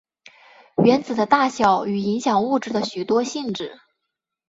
[0.83, 3.79] 原子的大小与影响物质的许多性质。